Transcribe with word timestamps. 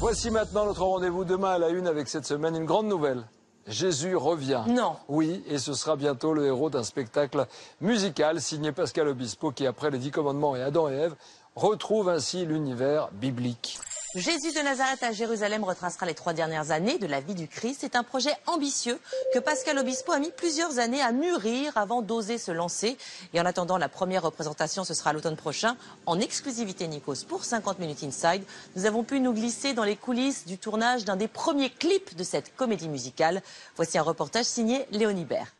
Voici 0.00 0.30
maintenant 0.30 0.64
notre 0.64 0.82
rendez-vous 0.82 1.26
demain 1.26 1.50
à 1.50 1.58
la 1.58 1.68
une 1.68 1.86
avec 1.86 2.08
cette 2.08 2.24
semaine 2.24 2.56
une 2.56 2.64
grande 2.64 2.86
nouvelle. 2.86 3.22
Jésus 3.66 4.16
revient. 4.16 4.62
Non. 4.66 4.96
Oui, 5.08 5.44
et 5.46 5.58
ce 5.58 5.74
sera 5.74 5.94
bientôt 5.94 6.32
le 6.32 6.46
héros 6.46 6.70
d'un 6.70 6.84
spectacle 6.84 7.46
musical 7.82 8.40
signé 8.40 8.72
Pascal 8.72 9.08
Obispo 9.08 9.50
qui, 9.52 9.66
après 9.66 9.90
les 9.90 9.98
Dix 9.98 10.10
Commandements 10.10 10.56
et 10.56 10.62
Adam 10.62 10.88
et 10.88 10.94
Ève, 10.94 11.16
retrouve 11.54 12.08
ainsi 12.08 12.46
l'univers 12.46 13.10
biblique. 13.12 13.78
Jésus 14.16 14.52
de 14.52 14.60
Nazareth 14.60 15.04
à 15.04 15.12
Jérusalem 15.12 15.62
retracera 15.62 16.04
les 16.04 16.14
trois 16.14 16.32
dernières 16.32 16.72
années 16.72 16.98
de 16.98 17.06
la 17.06 17.20
vie 17.20 17.36
du 17.36 17.46
Christ. 17.46 17.78
C'est 17.80 17.94
un 17.94 18.02
projet 18.02 18.32
ambitieux 18.46 18.98
que 19.32 19.38
Pascal 19.38 19.78
Obispo 19.78 20.10
a 20.10 20.18
mis 20.18 20.32
plusieurs 20.32 20.80
années 20.80 21.00
à 21.00 21.12
mûrir 21.12 21.76
avant 21.76 22.02
d'oser 22.02 22.36
se 22.36 22.50
lancer. 22.50 22.98
Et 23.34 23.40
en 23.40 23.46
attendant, 23.46 23.78
la 23.78 23.88
première 23.88 24.24
représentation, 24.24 24.82
ce 24.82 24.94
sera 24.94 25.12
l'automne 25.12 25.36
prochain, 25.36 25.76
en 26.06 26.18
exclusivité 26.18 26.88
Nikos 26.88 27.24
pour 27.28 27.44
50 27.44 27.78
minutes 27.78 28.02
Inside. 28.02 28.42
Nous 28.74 28.84
avons 28.84 29.04
pu 29.04 29.20
nous 29.20 29.32
glisser 29.32 29.74
dans 29.74 29.84
les 29.84 29.96
coulisses 29.96 30.44
du 30.44 30.58
tournage 30.58 31.04
d'un 31.04 31.14
des 31.14 31.28
premiers 31.28 31.70
clips 31.70 32.16
de 32.16 32.24
cette 32.24 32.56
comédie 32.56 32.88
musicale. 32.88 33.42
Voici 33.76 33.96
un 33.96 34.02
reportage 34.02 34.46
signé 34.46 34.86
Léonie 34.90 35.24
Bert. 35.24 35.52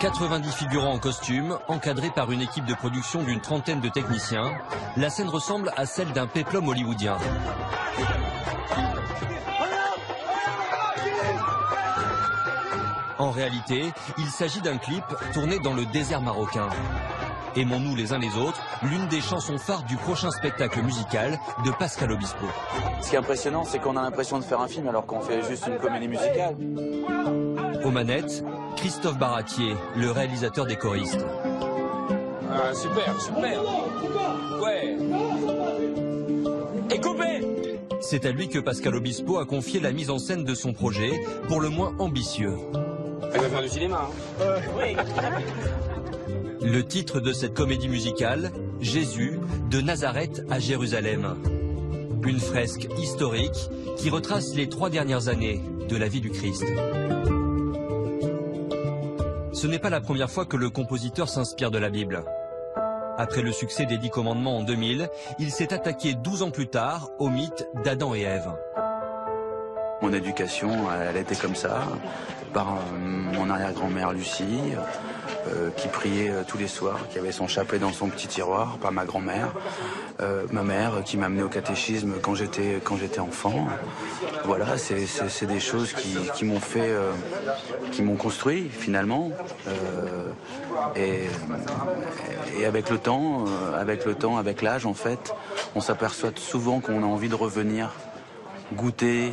90 0.00 0.52
figurants 0.52 0.92
en 0.92 0.98
costume, 1.00 1.58
encadrés 1.66 2.10
par 2.10 2.30
une 2.30 2.40
équipe 2.40 2.64
de 2.64 2.74
production 2.74 3.24
d'une 3.24 3.40
trentaine 3.40 3.80
de 3.80 3.88
techniciens, 3.88 4.52
la 4.96 5.10
scène 5.10 5.28
ressemble 5.28 5.72
à 5.76 5.86
celle 5.86 6.12
d'un 6.12 6.28
péplum 6.28 6.68
hollywoodien. 6.68 7.16
En 13.18 13.32
réalité, 13.32 13.92
il 14.18 14.26
s'agit 14.28 14.60
d'un 14.60 14.78
clip 14.78 15.04
tourné 15.32 15.58
dans 15.58 15.74
le 15.74 15.84
désert 15.86 16.22
marocain. 16.22 16.68
Aimons-nous 17.56 17.96
les 17.96 18.12
uns 18.12 18.18
les 18.18 18.36
autres, 18.36 18.60
l'une 18.82 19.06
des 19.08 19.20
chansons 19.20 19.58
phares 19.58 19.82
du 19.84 19.96
prochain 19.96 20.30
spectacle 20.30 20.82
musical 20.82 21.38
de 21.64 21.70
Pascal 21.70 22.12
Obispo. 22.12 22.46
Ce 23.00 23.10
qui 23.10 23.16
est 23.16 23.18
impressionnant, 23.18 23.64
c'est 23.64 23.78
qu'on 23.78 23.96
a 23.96 24.02
l'impression 24.02 24.38
de 24.38 24.44
faire 24.44 24.60
un 24.60 24.68
film 24.68 24.86
alors 24.88 25.06
qu'on 25.06 25.20
fait 25.20 25.42
juste 25.42 25.66
une 25.66 25.78
comédie 25.78 26.08
musicale. 26.08 26.56
Aux 27.84 27.90
manettes, 27.90 28.44
Christophe 28.76 29.18
Baratier, 29.18 29.74
le 29.96 30.10
réalisateur 30.10 30.66
des 30.66 30.76
choristes. 30.76 31.24
Ah, 32.50 32.74
super, 32.74 33.20
super. 33.20 33.60
Ouais. 34.62 34.96
Et 36.90 37.00
coupé 37.00 37.46
C'est 38.00 38.24
à 38.26 38.30
lui 38.30 38.48
que 38.48 38.58
Pascal 38.58 38.94
Obispo 38.94 39.38
a 39.38 39.46
confié 39.46 39.80
la 39.80 39.92
mise 39.92 40.10
en 40.10 40.18
scène 40.18 40.44
de 40.44 40.54
son 40.54 40.72
projet, 40.72 41.12
pour 41.48 41.60
le 41.60 41.68
moins 41.68 41.94
ambitieux. 41.98 42.56
Elle 43.34 43.40
va 43.40 43.48
faire 43.48 43.62
du 43.62 43.68
cinéma. 43.68 44.08
Hein. 44.40 44.44
Oui. 44.76 44.96
Le 46.60 46.82
titre 46.82 47.20
de 47.20 47.32
cette 47.32 47.54
comédie 47.54 47.88
musicale, 47.88 48.50
Jésus, 48.80 49.38
de 49.70 49.80
Nazareth 49.80 50.44
à 50.50 50.58
Jérusalem. 50.58 51.36
Une 52.24 52.40
fresque 52.40 52.88
historique 52.98 53.70
qui 53.96 54.10
retrace 54.10 54.54
les 54.54 54.68
trois 54.68 54.90
dernières 54.90 55.28
années 55.28 55.62
de 55.88 55.96
la 55.96 56.08
vie 56.08 56.20
du 56.20 56.30
Christ. 56.30 56.64
Ce 59.52 59.66
n'est 59.66 59.78
pas 59.78 59.90
la 59.90 60.00
première 60.00 60.30
fois 60.30 60.44
que 60.46 60.56
le 60.56 60.68
compositeur 60.70 61.28
s'inspire 61.28 61.70
de 61.70 61.78
la 61.78 61.90
Bible. 61.90 62.24
Après 63.16 63.42
le 63.42 63.52
succès 63.52 63.86
des 63.86 63.98
Dix 63.98 64.10
Commandements 64.10 64.58
en 64.58 64.62
2000, 64.62 65.08
il 65.38 65.50
s'est 65.50 65.72
attaqué 65.72 66.14
12 66.14 66.42
ans 66.42 66.50
plus 66.50 66.68
tard 66.68 67.10
au 67.18 67.30
mythe 67.30 67.68
d'Adam 67.84 68.14
et 68.14 68.22
Ève. 68.22 68.50
Mon 70.02 70.12
éducation, 70.12 70.70
elle 70.92 71.16
était 71.16 71.34
comme 71.34 71.56
ça, 71.56 71.82
par 72.52 72.78
mon 72.92 73.50
arrière-grand-mère 73.50 74.12
Lucie, 74.12 74.74
euh, 75.48 75.70
qui 75.70 75.88
priait 75.88 76.30
euh, 76.30 76.42
tous 76.46 76.58
les 76.58 76.68
soirs, 76.68 76.98
qui 77.10 77.18
avait 77.18 77.32
son 77.32 77.48
chapelet 77.48 77.78
dans 77.78 77.92
son 77.92 78.08
petit 78.08 78.28
tiroir, 78.28 78.78
par 78.78 78.92
ma 78.92 79.04
grand-mère, 79.04 79.52
euh, 80.20 80.44
ma 80.52 80.62
mère 80.62 81.02
qui 81.04 81.16
m'a 81.16 81.26
amené 81.26 81.42
au 81.42 81.48
catéchisme 81.48 82.14
quand 82.22 82.34
j'étais 82.34 82.80
quand 82.82 82.96
j'étais 82.96 83.20
enfant. 83.20 83.66
Voilà, 84.44 84.78
c'est 84.78 85.46
des 85.46 85.60
choses 85.60 85.92
qui, 85.92 86.16
qui 86.34 86.44
m'ont 86.44 86.60
fait, 86.60 86.90
qui 87.92 88.02
m'ont 88.02 88.16
construit 88.16 88.68
finalement. 88.70 89.30
Et, 90.96 91.24
et 92.58 92.64
avec 92.64 92.90
le 92.90 92.98
temps, 92.98 93.44
avec 93.76 94.04
le 94.04 94.14
temps, 94.14 94.38
avec 94.38 94.62
l'âge, 94.62 94.86
en 94.86 94.94
fait, 94.94 95.34
on 95.74 95.80
s'aperçoit 95.80 96.30
souvent 96.36 96.80
qu'on 96.80 97.02
a 97.02 97.06
envie 97.06 97.28
de 97.28 97.34
revenir, 97.34 97.92
goûter, 98.74 99.32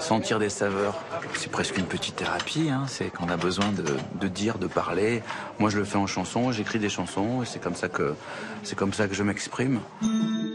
sentir 0.00 0.38
des 0.38 0.48
saveurs. 0.48 0.94
C'est 1.34 1.50
presque 1.50 1.76
une 1.78 1.86
petite 1.86 2.16
thérapie, 2.16 2.68
hein. 2.70 2.84
c'est 2.88 3.10
qu'on 3.10 3.28
a 3.28 3.36
besoin 3.36 3.70
de, 3.72 3.84
de 4.20 4.28
dire, 4.28 4.58
de 4.58 4.66
parler. 4.66 5.22
Moi 5.58 5.70
je 5.70 5.78
le 5.78 5.84
fais 5.84 5.98
en 5.98 6.06
chanson, 6.06 6.52
j'écris 6.52 6.78
des 6.78 6.88
chansons, 6.88 7.42
et 7.42 7.46
c'est 7.46 7.60
comme 7.60 7.74
ça 7.74 7.88
que 7.88 8.14
c'est 8.62 8.76
comme 8.76 8.92
ça 8.92 9.08
que 9.08 9.14
je 9.14 9.22
m'exprime. 9.22 9.80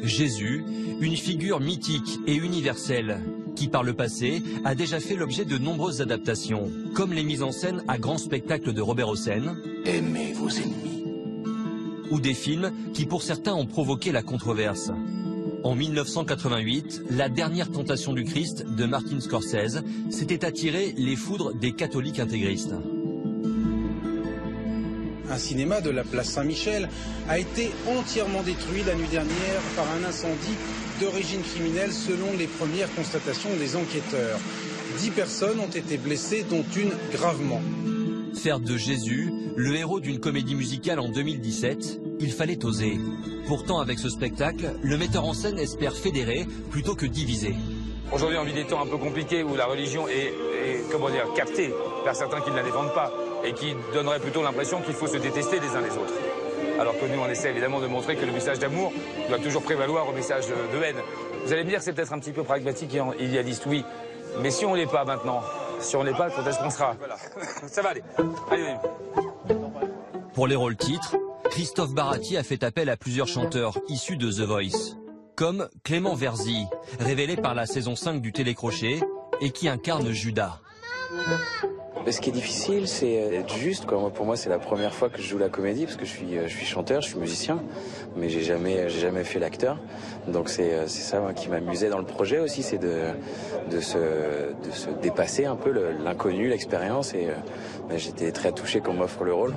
Jésus, 0.04 0.64
une 1.00 1.16
figure 1.16 1.60
mythique 1.60 2.20
et 2.28 2.36
universelle, 2.36 3.22
qui 3.56 3.68
par 3.68 3.84
le 3.84 3.94
passé 3.94 4.44
a 4.66 4.76
déjà 4.76 5.00
fait 5.00 5.16
l'objet 5.16 5.46
de 5.46 5.58
nombreuses 5.58 6.02
adaptations, 6.02 6.70
comme 6.94 7.14
les 7.14 7.24
mises 7.24 7.44
en 7.44 7.52
scène 7.52 7.84
à 7.88 7.98
grand 7.98 8.18
spectacle 8.18 8.74
de 8.74 8.82
Robert 8.82 9.10
Hossein, 9.10 9.56
Aimez 9.86 10.34
vos 10.34 10.50
ennemis. 10.50 11.04
ou 12.12 12.20
des 12.20 12.34
films 12.34 12.72
qui 12.94 13.06
pour 13.06 13.24
certains 13.24 13.54
ont 13.54 13.66
provoqué 13.66 14.12
la 14.12 14.22
controverse. 14.22 14.92
En 15.66 15.74
1988, 15.74 17.06
La 17.10 17.28
dernière 17.28 17.72
tentation 17.72 18.14
du 18.14 18.24
Christ 18.24 18.68
de 18.68 18.86
Martin 18.86 19.20
Scorsese 19.20 19.82
s'était 20.12 20.46
attiré 20.46 20.94
les 20.96 21.16
foudres 21.16 21.56
des 21.56 21.72
catholiques 21.72 22.20
intégristes. 22.20 22.76
Un 25.28 25.38
cinéma 25.40 25.82
de 25.82 25.90
la 25.90 26.04
place 26.04 26.30
Saint-Michel 26.30 26.88
a 27.28 27.40
été 27.40 27.72
entièrement 27.88 28.44
détruit 28.44 28.84
la 28.86 28.94
nuit 28.94 29.08
dernière 29.10 29.60
par 29.76 29.88
un 29.90 30.08
incendie 30.08 30.56
d'origine 31.02 31.42
criminelle 31.42 31.92
selon 31.92 32.38
les 32.38 32.46
premières 32.46 32.94
constatations 32.94 33.50
des 33.58 33.76
enquêteurs. 33.76 34.38
Dix 35.00 35.10
personnes 35.10 35.60
ont 35.60 35.76
été 35.76 35.98
blessées, 35.98 36.46
dont 36.48 36.64
une 36.78 36.92
gravement. 37.12 37.62
Faire 38.36 38.60
de 38.60 38.78
Jésus 38.78 39.34
le 39.56 39.76
héros 39.76 40.00
d'une 40.00 40.20
comédie 40.20 40.54
musicale 40.54 41.00
en 41.00 41.10
2017, 41.10 42.02
il 42.20 42.32
fallait 42.32 42.64
oser. 42.66 43.00
Pourtant, 43.48 43.80
avec 43.80 44.00
ce 44.00 44.10
spectacle, 44.10 44.76
le 44.82 44.98
metteur 44.98 45.26
en 45.26 45.34
scène 45.34 45.60
espère 45.60 45.94
fédérer 45.94 46.46
plutôt 46.72 46.96
que 46.96 47.06
diviser. 47.06 47.56
Aujourd'hui, 48.12 48.38
on 48.38 48.44
vit 48.44 48.54
des 48.54 48.66
temps 48.66 48.82
un 48.82 48.88
peu 48.88 48.98
compliqués 48.98 49.44
où 49.44 49.56
la 49.56 49.66
religion 49.66 50.08
est, 50.08 50.28
est, 50.28 50.92
comment 50.92 51.10
dire, 51.10 51.26
captée 51.36 51.74
par 52.04 52.16
certains 52.16 52.42
qui 52.42 52.52
ne 52.52 52.56
la 52.56 52.64
défendent 52.64 52.94
pas 52.94 53.12
et 53.44 53.54
qui 53.54 53.76
donneraient 53.94 54.20
plutôt 54.20 54.44
l'impression 54.44 54.82
qu'il 54.82 54.94
faut 54.94 55.08
se 55.08 55.18
détester 55.18 55.60
les 55.60 55.68
uns 55.70 55.82
les 55.82 55.92
autres. 55.92 56.14
Alors 56.80 56.94
que 57.00 57.06
nous, 57.06 57.20
on 57.20 57.28
essaie 57.28 57.50
évidemment 57.50 57.80
de 57.80 57.88
montrer 57.88 58.16
que 58.16 58.26
le 58.26 58.32
message 58.32 58.60
d'amour 58.60 58.92
doit 59.30 59.40
toujours 59.40 59.62
prévaloir 59.64 60.08
au 60.10 60.14
message 60.14 60.46
de, 60.48 60.78
de 60.78 60.84
haine. 60.84 60.98
Vous 61.46 61.54
allez 61.54 61.64
me 61.64 61.70
dire 61.70 61.80
que 61.80 61.86
c'est 61.86 61.94
peut-être 61.94 62.14
un 62.14 62.20
petit 62.20 62.32
peu 62.32 62.44
pragmatique 62.44 62.96
et 62.96 63.24
idéaliste, 63.24 63.66
oui. 63.66 63.84
Mais 64.42 64.52
si 64.52 64.66
on 64.66 64.74
l'est 64.74 64.86
pas 64.86 65.06
maintenant, 65.06 65.42
si 65.80 65.96
on 65.96 66.04
l'est 66.04 66.14
pas, 66.14 66.30
quand 66.30 66.46
est-ce 66.46 66.60
qu'on 66.60 66.70
sera? 66.70 66.96
Voilà. 66.98 67.16
Ça 67.68 67.82
va 67.82 67.90
aller. 67.90 68.04
Allez, 68.52 68.64
allez. 68.64 69.60
Pour 70.34 70.48
les 70.48 70.56
rôles 70.56 70.76
titres, 70.76 71.16
Christophe 71.56 71.94
Barati 71.94 72.36
a 72.36 72.44
fait 72.44 72.66
appel 72.66 72.90
à 72.90 72.98
plusieurs 72.98 73.30
chanteurs 73.30 73.80
issus 73.88 74.18
de 74.18 74.30
The 74.30 74.42
Voice, 74.42 74.98
comme 75.36 75.70
Clément 75.86 76.14
Verzy, 76.14 76.66
révélé 77.00 77.38
par 77.38 77.56
la 77.56 77.66
saison 77.66 77.96
5 77.96 78.22
du 78.22 78.34
Télécrochet 78.34 79.00
et 79.40 79.52
qui 79.52 79.70
incarne 79.70 80.12
Judas. 80.12 80.60
Ce 82.08 82.22
qui 82.22 82.30
est 82.30 82.34
difficile, 82.34 82.88
c'est 82.88 83.12
être 83.12 83.56
juste. 83.56 83.86
Quoi. 83.86 84.00
Moi, 84.00 84.10
pour 84.12 84.26
moi, 84.26 84.38
c'est 84.38 84.48
la 84.50 84.60
première 84.60 84.94
fois 84.94 85.10
que 85.10 85.22
je 85.22 85.28
joue 85.28 85.38
la 85.40 85.50
comédie 85.50 85.86
parce 85.86 85.98
que 85.98 86.06
je 86.06 86.12
suis, 86.12 86.38
euh, 86.38 86.48
je 86.48 86.56
suis 86.56 86.66
chanteur, 86.66 87.02
je 87.02 87.08
suis 87.10 87.18
musicien, 87.20 87.62
mais 88.16 88.30
j'ai 88.30 88.42
jamais, 88.42 88.88
j'ai 88.90 89.00
jamais 89.02 89.24
fait 89.24 89.40
l'acteur. 89.40 89.80
Donc 90.28 90.50
c'est, 90.50 90.72
euh, 90.74 90.84
c'est 90.88 91.02
ça 91.02 91.20
moi, 91.20 91.34
qui 91.34 91.50
m'amusait 91.50 91.90
dans 91.90 91.98
le 91.98 92.06
projet 92.06 92.40
aussi, 92.40 92.62
c'est 92.64 92.78
de, 92.78 93.02
de, 93.72 93.80
se, 93.82 93.98
de 93.98 94.72
se 94.72 94.90
dépasser 95.02 95.46
un 95.46 95.56
peu 95.56 95.72
le- 95.72 95.92
l'inconnu, 96.04 96.48
l'expérience. 96.48 97.14
Et 97.16 97.26
euh, 97.28 97.34
ben, 97.90 97.98
j'étais 97.98 98.32
très 98.32 98.52
touché 98.52 98.80
qu'on 98.82 98.94
m'offre 98.94 99.24
le 99.24 99.34
rôle. 99.34 99.56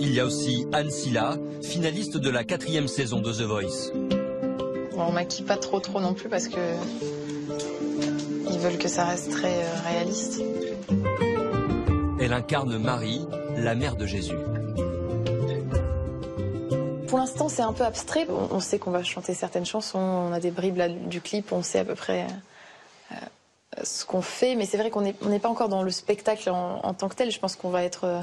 Il 0.00 0.12
y 0.12 0.20
a 0.20 0.24
aussi 0.24 0.66
Anne 0.72 0.90
Silla, 0.90 1.36
finaliste 1.62 2.16
de 2.16 2.30
la 2.30 2.44
quatrième 2.44 2.88
saison 2.88 3.20
de 3.20 3.30
The 3.30 3.42
Voice. 3.42 3.92
Bon, 4.96 5.04
on 5.08 5.12
maquille 5.12 5.44
pas 5.44 5.58
trop 5.58 5.80
trop 5.80 6.00
non 6.00 6.14
plus 6.14 6.28
parce 6.30 6.48
que 6.48 6.60
ils 8.50 8.58
veulent 8.58 8.78
que 8.78 8.88
ça 8.88 9.04
reste 9.04 9.30
très 9.30 9.52
euh, 9.52 9.88
réaliste. 9.88 10.40
Elle 12.24 12.32
incarne 12.32 12.78
Marie, 12.78 13.26
la 13.54 13.74
mère 13.74 13.96
de 13.96 14.06
Jésus. 14.06 14.38
Pour 17.06 17.18
l'instant, 17.18 17.50
c'est 17.50 17.60
un 17.60 17.74
peu 17.74 17.84
abstrait. 17.84 18.26
On, 18.50 18.60
sait 18.60 18.78
qu'on 18.78 18.92
va 18.92 19.02
chanter 19.02 19.34
certaines 19.34 19.66
chansons, 19.66 19.98
on 19.98 20.32
a 20.32 20.40
des 20.40 20.50
bribes 20.50 20.78
là, 20.78 20.88
du 20.88 21.20
clip, 21.20 21.52
on 21.52 21.62
sait 21.62 21.80
à 21.80 21.84
peu 21.84 21.94
près 21.94 22.22
euh, 22.22 23.12
euh, 23.12 23.82
ce 23.82 24.06
qu'on 24.06 24.22
fait, 24.22 24.54
mais 24.54 24.64
c'est 24.64 24.78
vrai 24.78 24.88
qu'on 24.88 25.02
n'est 25.02 25.38
pas 25.38 25.50
encore 25.50 25.68
dans 25.68 25.82
le 25.82 25.90
spectacle 25.90 26.48
en, 26.48 26.80
en 26.82 26.94
tant 26.94 27.10
que 27.10 27.14
tel. 27.14 27.30
Je 27.30 27.38
pense 27.38 27.56
qu'on 27.56 27.68
va 27.68 27.84
être, 27.84 28.04
euh, 28.04 28.20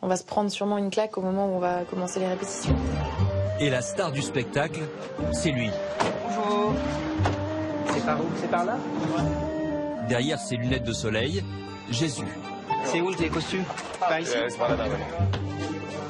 on 0.00 0.06
va 0.06 0.16
se 0.16 0.22
prendre 0.22 0.48
sûrement 0.48 0.78
une 0.78 0.90
claque 0.90 1.18
au 1.18 1.20
moment 1.20 1.46
où 1.46 1.56
on 1.56 1.58
va 1.58 1.82
commencer 1.90 2.20
les 2.20 2.28
répétitions. 2.28 2.76
Et 3.58 3.68
la 3.68 3.82
star 3.82 4.12
du 4.12 4.22
spectacle, 4.22 4.82
c'est 5.32 5.50
lui. 5.50 5.70
Bonjour. 6.28 6.72
C'est 7.94 8.06
par 8.06 8.20
où? 8.20 8.26
C'est 8.40 8.50
par 8.50 8.64
là? 8.64 8.76
Derrière 10.08 10.38
ses 10.38 10.56
lunettes 10.56 10.84
de 10.84 10.92
soleil, 10.92 11.42
Jésus. 11.90 12.26
C'est 12.84 13.00
où 13.00 13.10
les 13.10 13.28
costumes 13.28 13.64
Par 14.00 14.20
ici 14.20 14.32
Euh. 14.36 14.48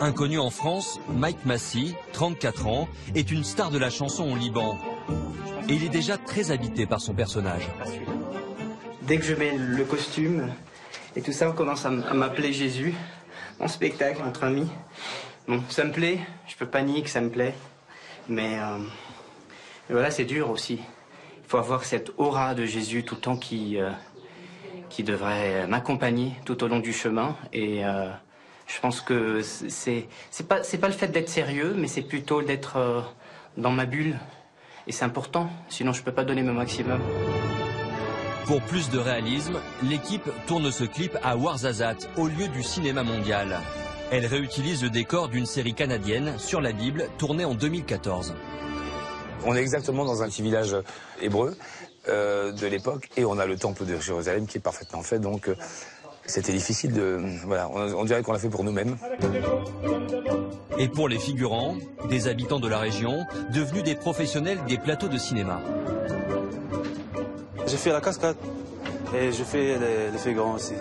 Inconnu 0.01 0.39
en 0.39 0.51
France, 0.51 0.99
Mike 1.09 1.45
Massey, 1.45 1.95
34 2.13 2.67
ans, 2.67 2.89
est 3.15 3.31
une 3.31 3.45
star 3.45 3.71
de 3.71 3.79
la 3.79 3.91
chanson 3.91 4.31
au 4.33 4.37
Liban. 4.37 4.77
Et 5.69 5.75
il 5.75 5.85
est 5.85 5.89
déjà 5.89 6.19
très 6.19 6.51
habité 6.51 6.85
par 6.87 7.01
son 7.01 7.15
personnage. 7.15 7.69
Dès 9.03 9.19
que 9.19 9.25
je 9.25 9.35
mets 9.35 9.57
le 9.57 9.85
costume 9.85 10.49
et 11.15 11.23
tout 11.23 11.33
ça, 11.33 11.49
on 11.49 11.53
commence 11.53 11.87
à 11.87 11.91
m'appeler 11.91 12.53
Jésus. 12.53 12.95
Mon 13.61 13.69
spectacle 13.69 14.21
entre 14.27 14.45
amis. 14.45 14.69
Bon, 15.47 15.63
ça 15.69 15.85
me 15.85 15.93
plaît. 15.93 16.19
Je 16.49 16.57
peux 16.57 16.67
pas 16.67 16.83
nier 16.83 17.03
que 17.03 17.11
ça 17.11 17.21
me 17.21 17.31
plaît. 17.31 17.55
Mais, 18.29 18.59
euh, 18.59 18.79
mais 19.89 19.95
voilà, 19.95 20.11
c'est 20.11 20.25
dur 20.25 20.51
aussi. 20.51 20.81
Il 21.45 21.51
faut 21.51 21.59
avoir 21.59 21.85
cette 21.85 22.11
aura 22.17 22.55
de 22.55 22.65
Jésus 22.65 23.05
tout 23.05 23.17
le 23.17 23.21
temps 23.21 23.37
qui, 23.37 23.79
euh, 23.79 23.91
qui 24.89 25.05
devrait 25.05 25.67
m'accompagner 25.67 26.33
tout 26.45 26.65
au 26.65 26.69
long 26.69 26.79
du 26.79 26.93
chemin. 26.93 27.37
Et 27.53 27.85
euh, 27.85 28.09
je 28.67 28.81
pense 28.81 29.01
que 29.03 29.43
c'est 29.43 30.09
c'est 30.31 30.49
pas 30.49 30.61
pas 30.61 30.89
le 30.89 30.95
fait 30.95 31.09
d'être 31.09 31.29
sérieux, 31.29 31.75
mais 31.77 31.87
c'est 31.87 32.03
plutôt 32.03 32.43
d'être 32.43 32.79
euh, 32.79 33.01
dans 33.59 33.71
ma 33.71 33.85
bulle. 33.85 34.19
Et 34.87 34.93
c'est 34.93 35.05
important. 35.05 35.51
Sinon, 35.69 35.93
je 35.93 36.03
peux 36.03 36.13
pas 36.13 36.25
donner 36.25 36.43
mon 36.43 36.55
maximum. 36.55 37.01
Pour 38.47 38.61
plus 38.63 38.91
de 38.91 38.99
réalisme, 38.99 39.59
l'équipe 39.83 40.29
tourne 40.47 40.71
ce 40.71 40.85
clip 40.85 41.17
à 41.23 41.37
Ouarzazate, 41.37 42.11
au 42.17 42.27
lieu 42.27 42.49
du 42.49 42.63
cinéma 42.63 43.03
mondial. 43.03 43.61
Elle 44.11 44.27
réutilise 44.27 44.83
le 44.83 44.91
décor 44.91 45.29
d'une 45.29 45.47
série 45.47 45.73
canadienne 45.73 46.39
sur 46.39 46.61
la 46.61 46.73
Bible, 46.73 47.09
tournée 47.17 47.47
en 47.47 47.55
2014. 47.55 48.35
On 49.47 49.55
est 49.55 49.61
exactement 49.61 50.05
dans 50.05 50.23
un 50.23 50.29
petit 50.29 50.43
village 50.43 50.77
hébreu 51.21 51.57
euh, 52.09 52.53
de 52.53 52.67
l'époque 52.67 53.11
et 53.17 53.25
on 53.25 53.39
a 53.39 53.47
le 53.47 53.57
temple 53.57 53.85
de 53.85 53.99
Jérusalem 54.01 54.47
qui 54.47 54.59
est 54.59 54.61
parfaitement 54.61 55.03
fait. 55.03 55.19
Donc 55.19 55.49
euh, 55.49 55.55
c'était 56.27 56.53
difficile 56.53 56.93
de... 56.93 57.21
Voilà, 57.45 57.69
on, 57.71 57.81
on 57.95 58.05
dirait 58.05 58.23
qu'on 58.23 58.33
l'a 58.33 58.39
fait 58.39 58.49
pour 58.49 58.65
nous-mêmes. 58.65 58.97
Et 60.79 60.89
pour 60.89 61.09
les 61.09 61.19
figurants, 61.19 61.77
des 62.09 62.27
habitants 62.27 62.59
de 62.59 62.69
la 62.69 62.79
région, 62.79 63.25
devenus 63.53 63.83
des 63.83 63.95
professionnels 63.95 64.59
des 64.67 64.79
plateaux 64.79 65.09
de 65.09 65.19
cinéma. 65.19 65.61
J'ai 67.67 67.77
fait 67.77 67.93
la 67.93 68.01
cascade 68.01 68.37
et 69.15 69.31
je 69.31 69.45
fais 69.45 69.79
les, 69.79 70.11
les 70.11 70.19
figurants 70.19 70.55
aussi. 70.55 70.75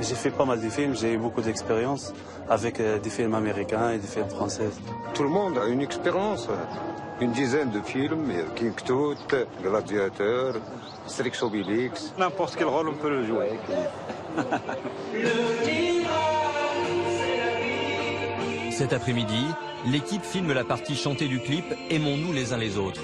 J'ai 0.00 0.14
fait 0.14 0.30
pas 0.30 0.44
mal 0.44 0.60
de 0.60 0.70
films, 0.70 0.94
j'ai 0.96 1.12
eu 1.12 1.18
beaucoup 1.18 1.42
d'expérience 1.42 2.14
avec 2.48 2.80
euh, 2.80 2.98
des 2.98 3.10
films 3.10 3.34
américains 3.34 3.90
et 3.90 3.98
des 3.98 4.06
films 4.06 4.30
français. 4.30 4.70
Tout 5.12 5.24
le 5.24 5.28
monde 5.28 5.58
a 5.58 5.66
une 5.66 5.82
expérience. 5.82 6.48
Une 7.20 7.32
dizaine 7.32 7.70
de 7.70 7.82
films, 7.82 8.32
King 8.56 8.72
Tut, 8.86 9.36
Gladiateur, 9.62 10.54
Strix 11.06 11.42
Obélix. 11.42 12.14
N'importe 12.18 12.56
quel 12.56 12.68
rôle 12.68 12.88
on 12.88 12.94
peut 12.94 13.10
le 13.10 13.26
jouer. 13.26 13.50
Cet 18.70 18.94
après-midi, 18.94 19.44
l'équipe 19.84 20.24
filme 20.24 20.54
la 20.54 20.64
partie 20.64 20.96
chantée 20.96 21.28
du 21.28 21.40
clip 21.40 21.66
Aimons-nous 21.90 22.32
les 22.32 22.54
uns 22.54 22.58
les 22.58 22.78
autres. 22.78 23.02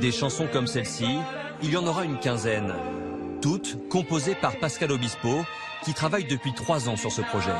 Des 0.00 0.12
chansons 0.12 0.46
comme 0.52 0.68
celle-ci, 0.68 1.06
il 1.60 1.70
y 1.70 1.76
en 1.76 1.86
aura 1.86 2.04
une 2.04 2.20
quinzaine. 2.20 2.72
Toutes 3.42 3.88
composées 3.88 4.36
par 4.36 4.56
Pascal 4.58 4.92
Obispo, 4.92 5.44
qui 5.84 5.92
travaille 5.92 6.24
depuis 6.24 6.52
trois 6.54 6.88
ans 6.88 6.96
sur 6.96 7.10
ce 7.10 7.20
projet. 7.20 7.50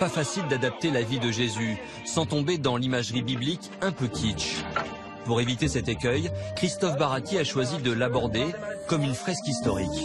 Pas 0.00 0.08
facile 0.08 0.46
d'adapter 0.48 0.90
la 0.90 1.02
vie 1.02 1.20
de 1.20 1.30
Jésus 1.30 1.76
sans 2.04 2.26
tomber 2.26 2.58
dans 2.58 2.76
l'imagerie 2.76 3.22
biblique 3.22 3.70
un 3.80 3.92
peu 3.92 4.08
kitsch. 4.08 4.56
Pour 5.24 5.40
éviter 5.40 5.68
cet 5.68 5.88
écueil, 5.88 6.30
Christophe 6.56 6.98
Barati 6.98 7.38
a 7.38 7.44
choisi 7.44 7.78
de 7.78 7.92
l'aborder 7.92 8.46
comme 8.88 9.02
une 9.02 9.14
fresque 9.14 9.46
historique. 9.46 10.04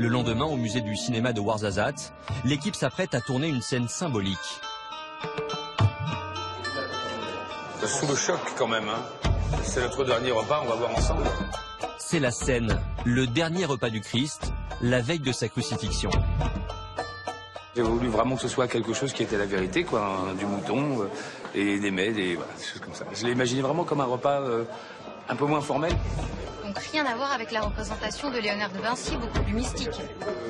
Le 0.00 0.08
lendemain, 0.08 0.46
au 0.46 0.56
musée 0.56 0.80
du 0.80 0.96
cinéma 0.96 1.34
de 1.34 1.40
Ouarzazate, 1.42 2.14
l'équipe 2.46 2.74
s'apprête 2.74 3.14
à 3.14 3.20
tourner 3.20 3.48
une 3.48 3.60
scène 3.60 3.86
symbolique. 3.86 4.62
Sous 7.84 8.06
le 8.06 8.16
choc 8.16 8.40
quand 8.56 8.66
même. 8.66 8.88
Hein. 8.88 9.28
C'est 9.62 9.82
notre 9.82 10.02
dernier 10.06 10.30
repas, 10.30 10.62
on 10.64 10.68
va 10.70 10.76
voir 10.76 10.96
ensemble. 10.96 11.24
C'est 11.98 12.18
la 12.18 12.30
scène, 12.30 12.80
le 13.04 13.26
dernier 13.26 13.66
repas 13.66 13.90
du 13.90 14.00
Christ, 14.00 14.54
la 14.80 15.02
veille 15.02 15.18
de 15.18 15.32
sa 15.32 15.48
crucifixion. 15.48 16.08
J'ai 17.76 17.82
voulu 17.82 18.08
vraiment 18.08 18.36
que 18.36 18.42
ce 18.42 18.48
soit 18.48 18.68
quelque 18.68 18.94
chose 18.94 19.12
qui 19.12 19.22
était 19.22 19.36
la 19.36 19.44
vérité, 19.44 19.84
quoi, 19.84 20.00
hein, 20.00 20.34
du 20.34 20.46
mouton 20.46 21.02
euh, 21.02 21.08
et 21.54 21.78
des 21.78 21.90
mets, 21.90 22.12
des, 22.12 22.36
voilà, 22.36 22.52
des 22.56 22.64
choses 22.64 22.80
comme 22.80 22.94
ça. 22.94 23.04
Je 23.12 23.26
l'ai 23.26 23.32
imaginé 23.32 23.60
vraiment 23.60 23.84
comme 23.84 24.00
un 24.00 24.06
repas 24.06 24.40
euh, 24.40 24.64
un 25.30 25.36
peu 25.36 25.46
moins 25.46 25.60
formel. 25.60 25.92
Donc 26.64 26.78
rien 26.92 27.06
à 27.06 27.14
voir 27.14 27.32
avec 27.32 27.52
la 27.52 27.60
représentation 27.60 28.30
de 28.30 28.38
Léonard 28.38 28.72
de 28.72 28.78
Vinci, 28.78 29.16
beaucoup 29.16 29.40
plus 29.40 29.54
mystique. 29.54 30.00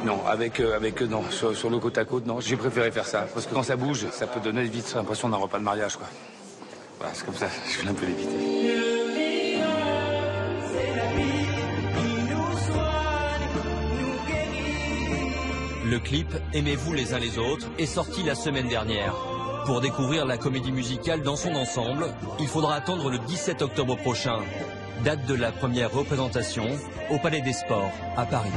Non, 0.05 0.27
avec, 0.27 0.61
euh, 0.61 0.75
avec 0.77 1.03
euh, 1.03 1.07
non, 1.07 1.23
sur, 1.31 1.57
sur 1.57 1.71
le 1.71 1.79
côte 1.79 1.99
à 1.99 2.05
côte, 2.05 2.27
non. 2.27 2.41
J'ai 2.41 2.57
préféré 2.57 2.91
faire 2.91 3.07
ça. 3.07 3.27
Parce 3.33 3.47
que 3.47 3.55
quand 3.55 3.63
ça 3.63 3.77
bouge, 3.77 4.07
ça 4.11 4.27
peut 4.27 4.41
donner 4.41 4.65
vite 4.65 4.93
l'impression 4.95 5.29
d'un 5.29 5.37
repas 5.37 5.59
de 5.59 5.65
mariage, 5.65 5.97
quoi. 5.97 6.07
Voilà, 6.99 7.15
c'est 7.15 7.25
comme 7.25 7.35
ça, 7.35 7.47
je 7.71 7.79
voulais 7.79 7.91
un 7.91 7.95
peu 7.95 8.07
l'éviter. 8.07 8.81
Le 15.85 15.99
clip 15.99 16.29
Aimez-vous 16.55 16.93
les 16.93 17.15
uns 17.15 17.19
les 17.19 17.39
autres 17.39 17.67
est 17.79 17.87
sorti 17.87 18.23
la 18.23 18.35
semaine 18.35 18.69
dernière. 18.69 19.15
Pour 19.71 19.81
découvrir 19.81 20.27
la 20.27 20.37
comédie 20.37 20.73
musicale 20.73 21.23
dans 21.23 21.37
son 21.37 21.55
ensemble, 21.55 22.13
il 22.41 22.49
faudra 22.49 22.75
attendre 22.75 23.09
le 23.09 23.21
17 23.21 23.63
octobre 23.63 23.97
prochain, 23.97 24.41
date 25.05 25.25
de 25.27 25.35
la 25.37 25.53
première 25.53 25.93
représentation 25.93 26.65
au 27.09 27.19
Palais 27.19 27.41
des 27.41 27.53
Sports 27.53 27.93
à 28.17 28.27
Paris. 28.27 28.51